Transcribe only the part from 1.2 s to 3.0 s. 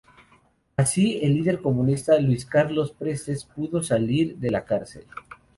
el líder comunista Luis Carlos